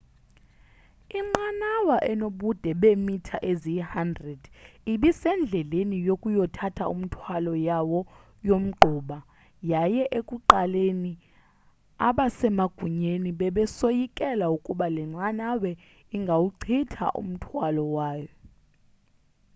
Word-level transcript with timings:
inqanawa 1.19 1.97
enobude 2.11 2.69
beemitha 2.81 3.37
eziyi-100 3.51 4.11
ibisendleleni 4.93 5.95
yokuyothatha 6.07 6.85
umthwalo 6.95 7.53
yawo 7.67 7.99
yomgquba 8.47 9.17
yaye 9.71 10.03
ekuqaleni 10.19 11.13
abasemagunyeni 12.07 13.29
bebesoyikela 13.39 14.45
ukuba 14.55 14.85
le 14.95 15.03
nqanawa 15.11 15.71
ingawuchitha 16.15 17.05
umthwalo 17.21 17.83
wawo 17.95 18.31